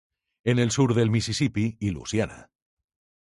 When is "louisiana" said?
1.91-2.49